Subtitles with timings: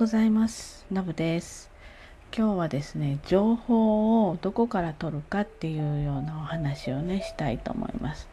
[0.00, 0.86] ございます。
[0.90, 1.70] のぶです。
[2.34, 8.26] 今日はですね情報をどこから取るかっていうようなお話をねしたいと思います。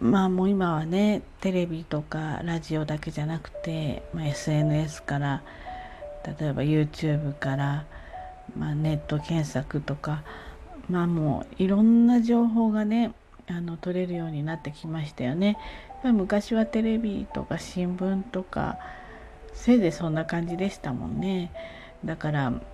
[0.00, 5.42] まあもう今はねテレビとかラジオだけじゃなくて、まあ、SNS から
[6.38, 7.84] 例えば YouTube から、
[8.56, 10.22] まあ、ネット検索とか
[10.88, 13.12] まあもういろんな情報がね
[13.48, 15.58] あの取れるようになってきましたよね。
[16.04, 18.78] 昔はテレビとか新聞とか
[19.52, 21.52] せいぜいそんな感じでしたもんね。
[22.04, 22.64] だから何て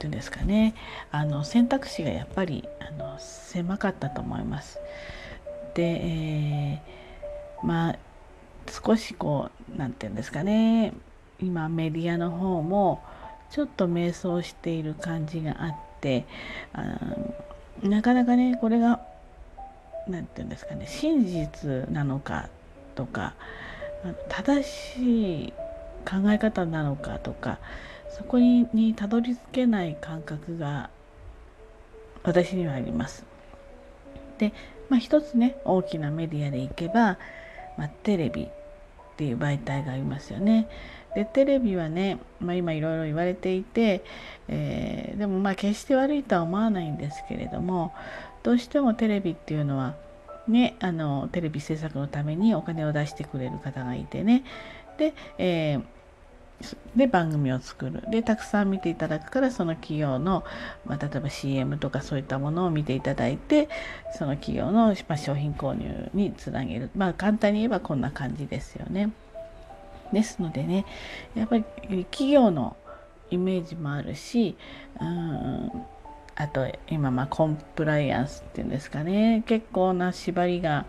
[0.00, 0.74] 言うんですかね
[1.10, 4.78] あの選択肢がやっぱりあの狭かったと思います。
[5.74, 7.98] で、えー、まあ
[8.70, 10.92] 少しこう何て言うんですかね
[11.40, 13.02] 今メディアの方も
[13.50, 16.26] ちょっと迷走している感じがあって
[16.72, 16.98] あ
[17.82, 19.00] なかなかねこれが
[20.06, 22.48] 何て言うんですかね真実なのか
[22.94, 23.34] とか
[24.28, 25.52] 正しい
[26.08, 27.58] 考え方なのかとか
[28.10, 30.90] そこにたどり着けない感覚が
[32.22, 33.24] 私にはあります。
[34.38, 34.52] で、
[34.88, 37.18] まあ、一つね大きなメディアでいけば、
[37.76, 38.48] まあ、テレビっ
[39.16, 40.68] ていう媒体がありますよね。
[41.14, 44.02] でテレビはね、まあ、今いろいろ言われていて、
[44.48, 47.92] えー、でもまあ決して悪いとは思わないんですけれども
[48.42, 49.94] どうしてもテレビっていうのは
[50.48, 54.42] ね、あのテレビ制作のためにお金を出してくれる方がいてね。
[54.98, 55.84] で,、えー、
[56.96, 58.02] で番組を作る。
[58.10, 60.44] でたくさん見ていただくからその企業の、
[60.84, 63.68] まあ、例えば CM とかそういったものを見ていただいて
[64.16, 66.90] その企業の、まあ、商品購入につなげる。
[66.96, 69.10] まあ簡単に言えばこんな感じですよね。
[70.12, 70.84] ですのでね
[71.34, 71.64] やっぱり
[72.10, 72.76] 企業の
[73.30, 74.56] イメージもあるし
[75.00, 75.70] うん
[76.40, 79.42] あと今まあコンプライアンスっていうんですかね。
[79.46, 80.86] 結構な縛りが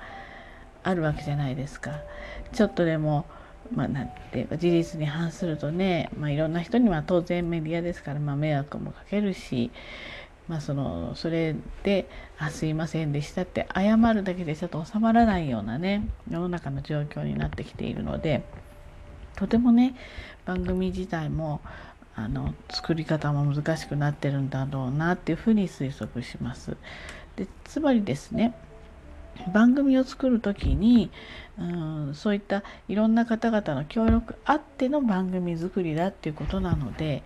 [0.82, 2.00] あるわけじゃないですか。
[2.54, 3.26] ちょっとでも
[3.76, 9.72] まあなんていうか事実に反するとね、まあ、いろんな人には当然メディアですから、まあ、迷惑もかけるし、
[10.48, 12.08] まあ、そのそれで
[12.40, 18.44] 「あすいませんでした」って謝るだけでちょっと収まらないようなね世の中の状況になってきているので
[19.36, 19.96] とてもね
[20.46, 21.60] 番組自体も
[22.24, 26.78] あの作り方も難しくなってるんだろうなっていうふうに推測します。
[27.36, 28.54] でつまりですね
[29.54, 31.10] 番組を作る時に
[31.58, 37.24] うんそういったいろんな方々の協力あっての番組作りだっていうことなので、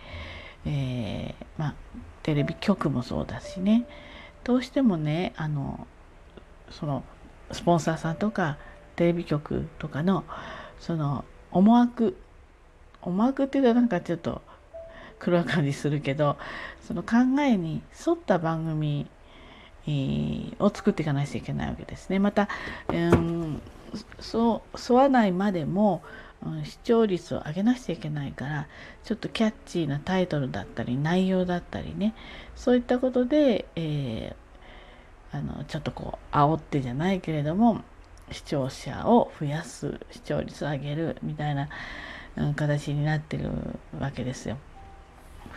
[0.64, 1.74] えー、まあ、
[2.22, 3.86] テレビ局もそうだしね
[4.44, 5.86] どうしてもねあの
[6.70, 7.04] その
[7.52, 8.56] スポンサーさんとか
[8.96, 10.24] テレビ局とかの
[10.80, 12.16] その思惑
[13.02, 14.42] 思惑っていうとなんかちょっと
[15.18, 16.36] 黒い感じするけど
[16.86, 19.06] その考えに沿った番組
[20.58, 22.18] を作っていかないといけないわけですね。
[22.18, 22.48] また、
[22.88, 23.60] うん、
[24.18, 26.02] そう沿わないまでも、
[26.64, 28.68] 視聴率を上げなくちゃいけないから
[29.04, 32.14] ちょっとキャッチーなタイトルだったり内容だったりね
[32.54, 37.82] そういったことで、えー、あのちょっとこう煽ってじゃないけれども
[38.30, 41.68] 視聴者を増やす視聴率を上げるみたいな、
[42.54, 43.50] 形になってる
[43.98, 44.58] わけですよ。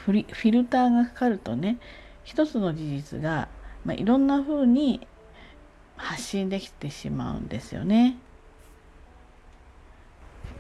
[0.10, 1.78] フリフィルターがかかるとね
[2.24, 3.48] 一つの事実が、
[3.86, 5.08] まあ、いろんな風に
[5.98, 8.18] 発信できてしまうんですよね。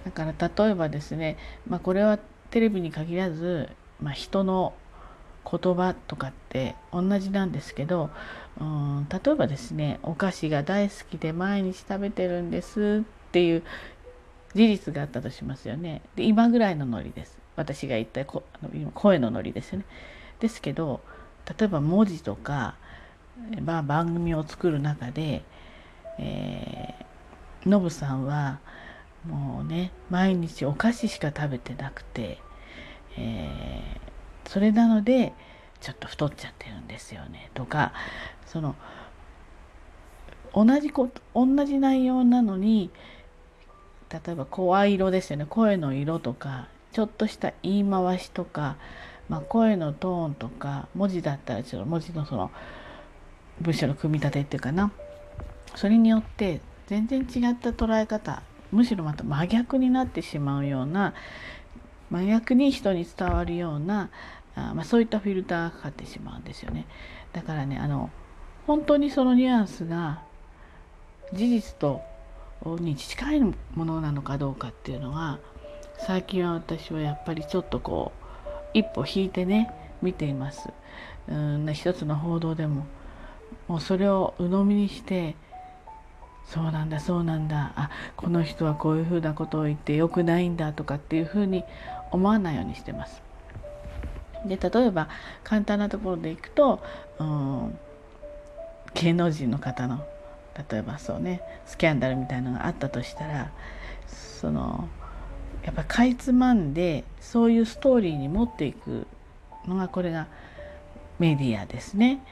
[0.06, 1.36] だから例えばですね、
[1.68, 2.20] まあ、これは
[2.52, 4.74] テレビに限らず、まあ、人の
[5.50, 8.12] 言葉とかって同じなんですけど
[8.62, 13.64] うん例えばですねお菓子が大好きで毎日食べてるんですっていう
[14.54, 16.04] 事実があったとしますよね。
[16.16, 17.39] で今ぐらいのノリです。
[17.60, 19.86] 私が言った声のノリですよね。
[20.40, 21.02] ですけど
[21.60, 22.76] 例えば文字とか、
[23.62, 25.44] まあ、番組を作る中で、
[26.18, 28.60] えー、ノブさんは
[29.28, 32.40] もうね毎日お菓子しか食べてなくて、
[33.18, 35.34] えー、それなので
[35.82, 37.92] ちょっと太っちゃってるんですよねとか
[38.46, 38.76] その
[40.54, 42.90] 同じこと同じ内容なのに
[44.10, 48.78] 例えば声色ですよね声の色とかちょっとした言い回しとか、
[49.28, 52.52] まあ、声のトーンとか文字だったらちょっと文字のその
[53.62, 54.92] 文章の組み立てっていうかな
[55.76, 58.42] それによって全然違った捉え方
[58.72, 61.14] むしろまた真逆になってしまうような
[62.10, 64.10] 真逆に人に伝わるような
[64.56, 66.86] あ、まあ、そういったフィルターがかかってしまうんですよね。
[67.34, 68.10] だからねあの
[68.66, 70.24] 本当にそのニュアンスが
[71.34, 72.02] 事実と
[72.80, 75.40] に近いものなのかどうかっていうのは
[76.06, 80.70] 最近は私はやっぱりちょっとこう一歩引いてね見ています。
[81.28, 82.86] うん一つの報道でも
[83.68, 85.36] もうそれを鵜呑みにして
[86.46, 91.64] そうなんだそうなんだあこの人はこういうふうなことを言ってよくないんだとかっていうふうに
[92.12, 93.22] 思わないようにしてます。
[94.46, 95.10] で例えば
[95.44, 96.82] 簡単なところでいくと、
[97.20, 97.78] うん、
[98.94, 100.06] 芸能人の方の
[100.70, 103.52] 例えばそうねスキャンダルみたいなのがあったとしたら
[104.08, 104.88] その
[105.64, 109.08] やっぱかいつまんでそういうストーリーに持っていく
[109.68, 110.28] のがこれが
[111.20, 112.24] メディアですね。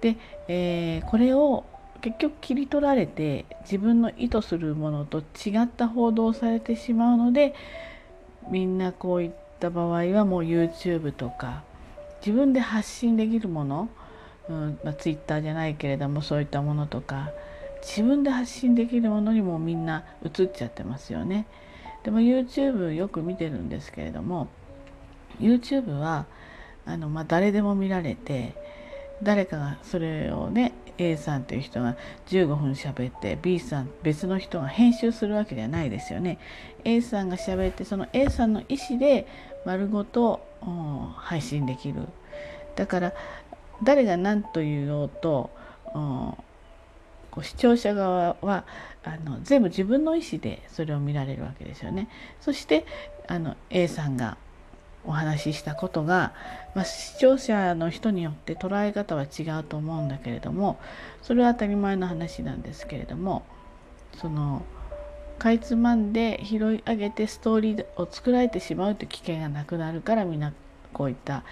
[0.00, 0.16] で、
[0.48, 1.64] えー、これを
[2.00, 7.54] 結局切り取られて自分の意図するものと違った報道されてしまうので
[8.50, 11.64] みんなこういった場合はもう YouTube とか
[12.20, 13.88] 自分で発信できるもの、
[14.48, 17.30] うんまあ、Twitter じゃないけれどもそういったものとか
[17.82, 21.46] 自分で発信できるものにもみんな映っちゃってますよね。
[22.06, 24.46] でも YouTube よく見てるんですけれども
[25.40, 26.26] YouTube は
[26.86, 28.54] あの、まあ、誰でも見られて
[29.24, 31.96] 誰かがそれをね A さんという人が
[32.28, 36.38] 15分喋って B さん別の人が編集するわけではないですよね。
[36.84, 39.26] A さんが喋ってその A さんの意思で
[39.64, 40.46] 丸ごと
[41.16, 42.02] 配信できる。
[42.76, 43.12] だから
[43.82, 45.50] 誰が何と言おうと
[47.36, 48.64] こう視聴者側は
[49.04, 52.08] あの全部自分の意思でそれを見られるわけですよね。
[52.40, 52.86] そして
[53.28, 54.38] あの A さんが
[55.04, 56.32] お話ししたことが、
[56.74, 60.80] まあ、視聴者の人によって捉え方は違うと思うんだけれども
[61.22, 63.44] それは当たり前の話なんですけれども
[64.16, 64.64] その
[65.38, 70.52] かいつまんで拾い上げてストーリーを作られてしまうという危険がなくなるからみんな
[70.92, 71.44] こういった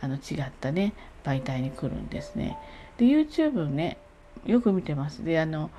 [0.00, 2.56] あの違ったね媒体に来るんですね。
[2.98, 3.98] で YouTube ね
[4.46, 5.24] よく見てます。
[5.24, 5.70] であの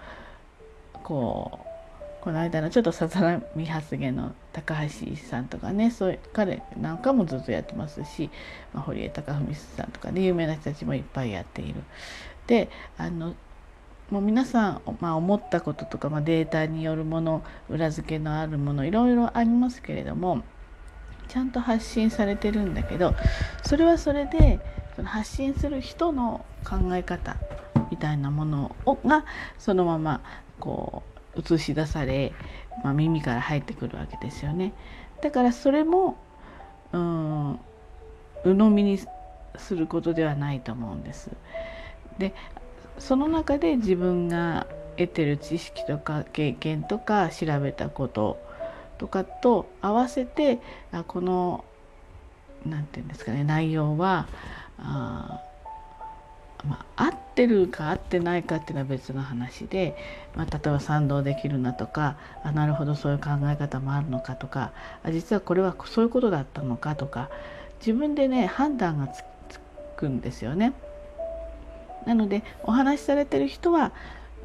[1.03, 1.73] こう
[2.23, 8.29] この間のちょっとさざ波発言の高橋さんとかねそういう彼なんかもずっとやってますし、
[8.73, 11.81] まあ、堀江貴文さんとかね有名な人たちもいっぱいやっている。
[12.47, 13.35] であの
[14.09, 20.43] もう皆さん、まあ、思ったこととか、まあ、データによるもの裏付けのあるものいろいろありますけれども
[21.27, 23.15] ちゃんと発信されてるんだけど
[23.65, 24.59] それはそれで
[24.95, 27.37] その発信する人の考え方
[28.03, 29.23] たいなものをが
[29.57, 30.21] そのまま
[30.59, 31.03] こ
[31.37, 32.33] う映し出され、
[32.83, 34.73] まあ、耳から入ってくるわけですよね。
[35.21, 36.17] だからそれも
[36.91, 37.59] うん
[38.43, 38.99] 鵜呑みに
[39.55, 41.31] することではないと思うんです。
[42.17, 42.33] で
[42.99, 44.67] その中で自分が
[44.97, 48.37] 得てる知識とか経験とか調べたこと
[48.97, 50.59] とかと合わせて
[50.91, 51.63] あこの
[52.65, 54.27] 何て言うんですかね内容は
[54.77, 55.41] あ
[56.67, 59.95] まあ、合ってるか合ってないかっていうのは別の話で、
[60.35, 64.71] まあ、例えば賛同できるなとかあなるほどそういう考え方もあるのかとか
[65.03, 67.29] あ実はこれはそういうことだったのかとか
[67.79, 69.23] 自分でね判断がつ
[69.97, 70.73] くんですよね。
[72.05, 73.93] なのでお話しされてる人は、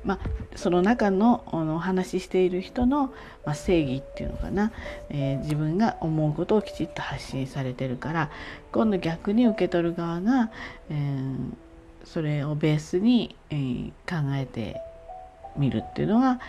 [0.05, 0.19] まあ、
[0.55, 3.13] その中のお話ししている人の、
[3.45, 4.71] まあ、正義っていうのかな、
[5.11, 8.31] えー、自分が思うことをきちっと発信されてるから
[8.71, 10.51] 今度逆に受け取る側が、
[10.91, 11.68] えー
[12.13, 14.81] それをベースに、えー、考えて
[15.57, 16.41] みるっていうのが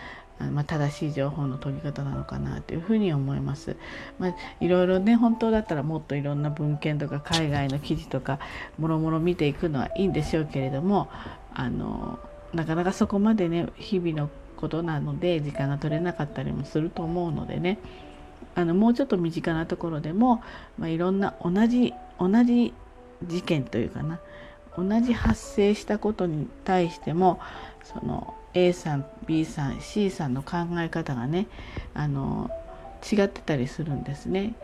[0.48, 3.76] まあ、正しい情報の取り方なのかなというふに思います。
[4.18, 8.38] まあ、いろいろね本当だったらもっといろんな文献とか海外の記事とか
[8.78, 11.10] もろもろ見ていくのはいいんでしょうけれども
[11.52, 12.18] あの
[12.54, 17.78] なかなかそこまでね日々のことなので時間が取れなかったりもすると思うのでね
[18.54, 20.42] あのもうちょっと身近なところでも、
[20.78, 22.72] まあ、いろんな同じ同じ
[23.26, 24.20] 事件というかな
[24.76, 27.40] 同じ発生したことに対しても
[27.82, 31.46] その A さん B さん C さんの考え方がね
[31.94, 32.50] あの
[33.10, 34.54] 違ってたりするんですね。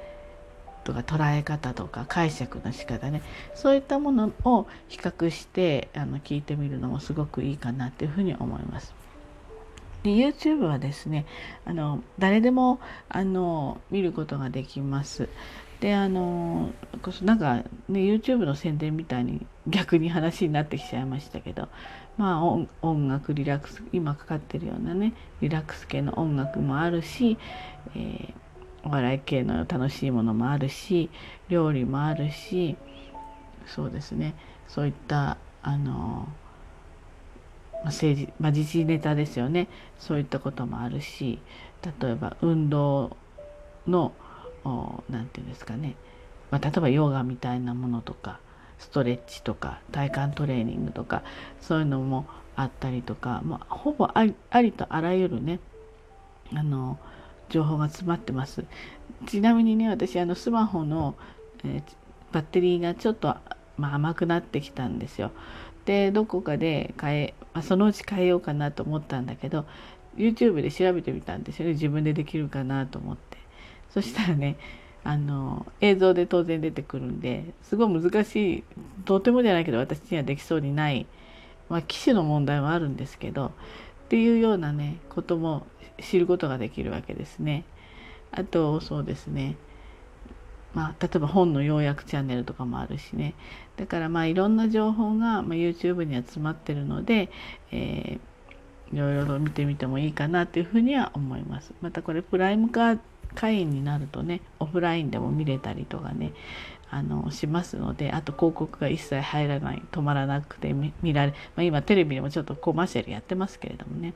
[0.84, 3.20] とか捉え方とか解釈の仕方ね
[3.56, 8.94] そういったものを比較してあの聞いてみるのもすごくいいかなっていうふうに思います。
[10.04, 11.26] で YouTube はですね
[11.64, 15.28] あの誰でもあの見ることができます。
[15.80, 16.70] であの
[17.22, 17.56] なんか
[17.88, 21.68] ね YouTube の宣伝みたいに逆に話になってきちゃいましたけど
[22.16, 22.42] まあ
[22.82, 27.36] 音楽リラックス今かかってるようなねリラックス系の音楽もあるし、
[27.94, 28.34] えー、
[28.84, 31.10] お笑い系の楽しいものもあるし
[31.48, 32.76] 料理もあるし
[33.66, 34.34] そうですね。
[34.68, 36.28] そういったあの
[37.84, 39.68] 政治、まあ、時事ネタですよね。
[39.98, 41.40] そういったこともあるし
[42.00, 43.16] 例えば運動
[43.86, 44.12] の
[45.10, 45.94] 何て言うんですかね、
[46.50, 48.40] まあ、例えばヨガみたいなものとか
[48.78, 51.22] ストレッチとか体幹トレーニングとか
[51.60, 55.60] そういうのもあったりとか、まあ、ほぼありとあらゆるね
[56.54, 56.98] あの
[57.48, 58.64] 情報が詰まってます。
[59.26, 61.14] ちなみにね私あのスマホの、
[61.64, 61.82] えー、
[62.32, 63.36] バッテリーがちょっと、
[63.76, 65.30] まあ、甘くなってきたんですよ。
[65.84, 69.64] でどこかで変え、まあ、そのうち変えようかなと思ったんだけど
[70.16, 71.72] YouTube で調べてみたんですよね。
[71.72, 73.35] 自分でできるかなと思って。
[73.96, 74.58] そしたらね
[75.04, 78.64] あの映像で当然出てくるんですごい難しい
[79.06, 81.06] とてもじゃないけど私にはできそうにない、
[81.70, 83.50] まあ、機種の問題はあるんですけどっ
[84.10, 85.66] ていうようなねことも
[85.98, 87.64] 知ることができるわけですね。
[88.32, 89.56] あとそうですね
[90.74, 93.32] まあ、例えば本の要約チャンネルとかもあるしね
[93.78, 97.30] だからまあいろんな情報が、まあ、YouTube には詰まってるので、
[97.72, 98.20] えー、
[98.92, 101.72] いろいろ見てみてもいいかなというふうには思います。
[101.80, 106.32] またこれプライム会員になるとねオフラインでも見れたりとかね
[106.90, 114.14] あのしますのであと広告が一切入らない止まらなくて見られ、まあ、今テレビでもちょっとコマーシャルやってますけれどもね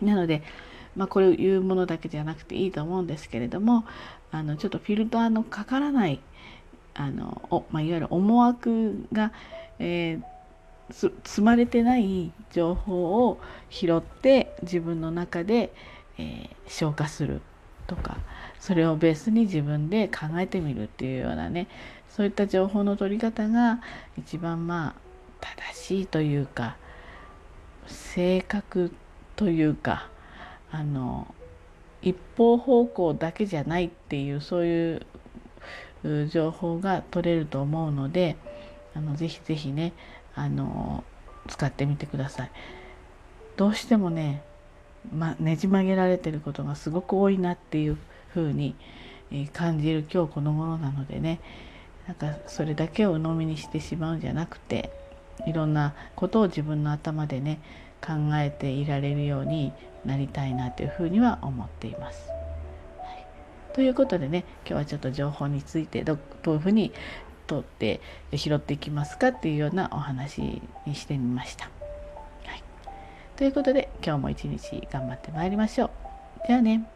[0.00, 0.42] なので
[0.96, 3.84] まあ、これを言うものだけじゃなくていいと思うんですけれども
[4.30, 6.20] あのちょっとフィルターのかからない
[6.94, 9.32] あのお、まあ、いわゆる思惑が、
[9.78, 10.22] えー、
[10.92, 15.72] 積まれてない情報を拾って自分の中で、
[16.18, 17.40] えー、消化する
[17.86, 18.18] とか
[18.60, 21.68] それをベースに自分で考えてみるっていうようなね
[22.08, 23.80] そういった情報の取り方が
[24.18, 24.94] 一番まあ
[25.40, 26.76] 正しいというか
[27.86, 28.92] 正確
[29.34, 30.08] というか
[30.70, 31.34] あの
[32.02, 35.06] 一方方向だけじゃないっていうそういう
[36.28, 38.36] 情報が取れると思うので
[38.94, 39.92] あのぜひぜひね
[40.34, 41.04] あの
[41.48, 42.50] 使ってみてください。
[43.56, 44.42] どうしてもね、
[45.14, 47.98] ま、ねじ曲げられてることがすごく多いなっていう
[48.32, 48.74] ふうに
[49.52, 51.40] 感じる今日この頃なのでね
[52.06, 54.90] なんかそれだけを鵜呑みにしてしまうんじゃなくて
[55.46, 57.60] いろんなことを自分の頭でね
[58.00, 59.72] 考えていられるように
[60.04, 62.28] なりたいなというふうには思っています。
[63.72, 66.92] ということでね今日はちょっと情報についてどどういうふうに
[67.46, 68.00] 取って
[68.34, 71.70] 拾っていきますかっていうようなお話にしてみました。
[72.46, 72.62] はい、
[73.36, 75.90] ということで今日も一日頑張ってまいりましょ
[76.44, 76.48] う。
[76.48, 76.91] ではね。